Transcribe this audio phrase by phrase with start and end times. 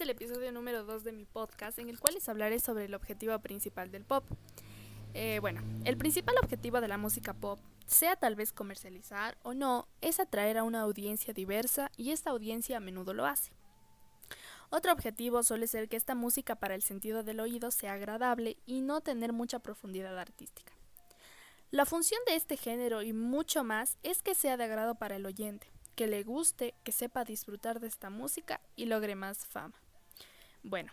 [0.00, 3.38] el episodio número 2 de mi podcast en el cual les hablaré sobre el objetivo
[3.38, 4.22] principal del pop.
[5.14, 9.88] Eh, bueno, el principal objetivo de la música pop, sea tal vez comercializar o no,
[10.02, 13.52] es atraer a una audiencia diversa y esta audiencia a menudo lo hace.
[14.68, 18.82] Otro objetivo suele ser que esta música para el sentido del oído sea agradable y
[18.82, 20.74] no tener mucha profundidad artística.
[21.70, 25.24] La función de este género y mucho más es que sea de agrado para el
[25.24, 29.74] oyente, que le guste, que sepa disfrutar de esta música y logre más fama.
[30.62, 30.92] Bueno,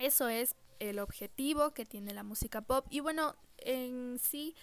[0.00, 4.56] eso es el objetivo que tiene la música pop y bueno, en sí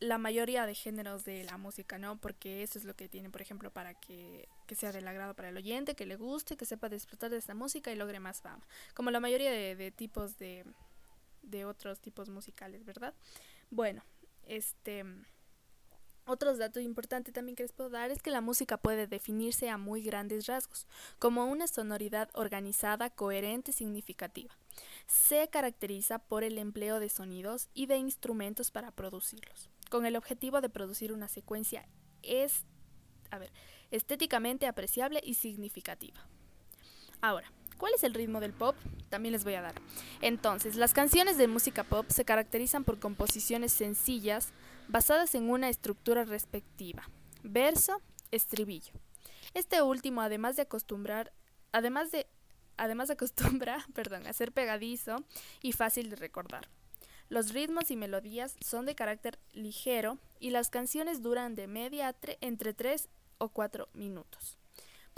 [0.00, 2.20] la mayoría de géneros de la música, ¿no?
[2.20, 5.48] Porque eso es lo que tiene, por ejemplo, para que, que, sea del agrado para
[5.48, 8.66] el oyente, que le guste, que sepa disfrutar de esta música y logre más fama.
[8.94, 10.66] Como la mayoría de, de tipos de,
[11.40, 13.14] de otros tipos musicales, ¿verdad?
[13.70, 14.04] Bueno,
[14.44, 15.06] este...
[16.24, 19.76] Otros datos importantes también que les puedo dar es que la música puede definirse a
[19.76, 20.86] muy grandes rasgos,
[21.18, 24.56] como una sonoridad organizada, coherente y significativa.
[25.06, 30.60] Se caracteriza por el empleo de sonidos y de instrumentos para producirlos, con el objetivo
[30.60, 31.88] de producir una secuencia
[32.22, 32.64] es,
[33.30, 33.50] a ver,
[33.90, 36.20] estéticamente apreciable y significativa.
[37.20, 37.50] Ahora,
[37.82, 38.76] ¿Cuál es el ritmo del pop?
[39.08, 39.74] También les voy a dar.
[40.20, 44.52] Entonces, las canciones de música pop se caracterizan por composiciones sencillas
[44.88, 47.08] basadas en una estructura respectiva,
[47.42, 48.92] verso, estribillo.
[49.54, 51.32] Este último, además de acostumbrar,
[51.72, 52.26] además de
[52.76, 55.24] además acostumbra, perdón, a ser pegadizo
[55.60, 56.68] y fácil de recordar.
[57.28, 62.74] Los ritmos y melodías son de carácter ligero y las canciones duran de media entre
[62.74, 64.58] 3 o 4 minutos.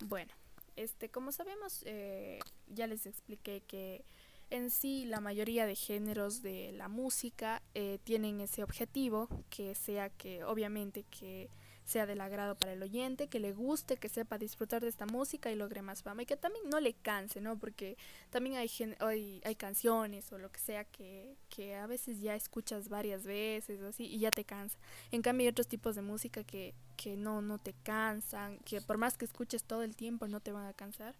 [0.05, 0.33] Bueno,
[0.77, 4.05] este, como sabemos, eh, ya les expliqué que
[4.51, 10.11] en sí la mayoría de géneros de la música eh, tienen ese objetivo, que sea
[10.11, 11.49] que obviamente que
[11.85, 15.51] sea del agrado para el oyente, que le guste, que sepa disfrutar de esta música
[15.51, 17.59] y logre más fama y que también no le canse, ¿no?
[17.59, 17.99] Porque
[18.31, 18.71] también hay,
[19.01, 23.83] hay, hay canciones o lo que sea que, que a veces ya escuchas varias veces
[23.83, 24.79] así y ya te cansa.
[25.11, 28.97] En cambio hay otros tipos de música que, que no, no te cansan, que por
[28.97, 31.15] más que escuches todo el tiempo no te van a cansar.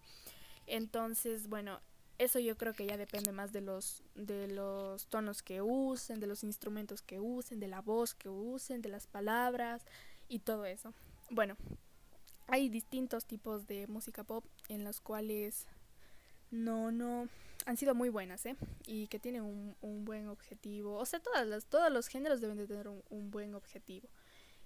[0.65, 1.79] Entonces, bueno,
[2.17, 6.27] eso yo creo que ya depende más de los de los tonos que usen, de
[6.27, 9.85] los instrumentos que usen, de la voz que usen, de las palabras,
[10.27, 10.93] y todo eso.
[11.29, 11.55] Bueno,
[12.47, 15.67] hay distintos tipos de música pop en los cuales
[16.51, 17.27] no, no,
[17.65, 18.55] han sido muy buenas, ¿eh?
[18.85, 20.97] Y que tienen un, un buen objetivo.
[20.97, 24.07] O sea, todas las, todos los géneros deben de tener un, un buen objetivo.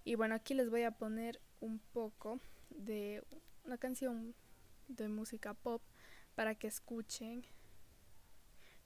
[0.03, 2.39] Y bueno, aquí les voy a poner un poco
[2.69, 3.23] de
[3.65, 4.35] una canción
[4.87, 5.81] de música pop
[6.39, 7.45] para que escuchen.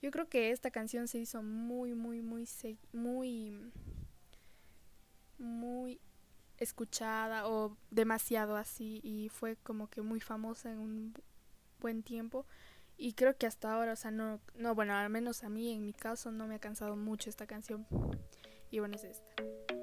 [0.02, 2.50] Yo creo que esta canción se hizo muy, muy, muy,
[2.94, 3.72] muy,
[5.38, 6.02] muy
[6.58, 11.14] escuchada o demasiado así y fue como que muy famosa en un
[11.80, 12.48] buen tiempo
[12.98, 15.86] y creo que hasta ahora, o sea, no, no, bueno, al menos a mí en
[15.86, 17.86] mi caso no me ha cansado mucho esta canción
[18.72, 19.83] y bueno, es esta.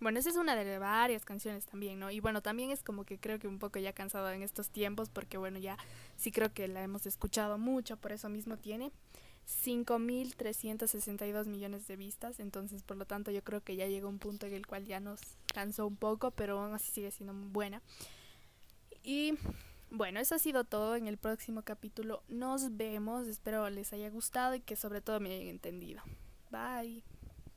[0.00, 2.10] Bueno, esa es una de varias canciones también, ¿no?
[2.10, 5.10] Y bueno, también es como que creo que un poco ya cansado en estos tiempos
[5.10, 5.76] porque bueno, ya
[6.16, 8.92] sí creo que la hemos escuchado mucho, por eso mismo tiene
[9.46, 14.46] 5.362 millones de vistas, entonces por lo tanto yo creo que ya llegó un punto
[14.46, 15.20] en el cual ya nos
[15.52, 17.82] cansó un poco, pero aún así sigue siendo buena.
[19.02, 19.34] Y
[19.90, 22.22] bueno, eso ha sido todo en el próximo capítulo.
[22.28, 26.02] Nos vemos, espero les haya gustado y que sobre todo me hayan entendido.
[26.50, 27.02] Bye.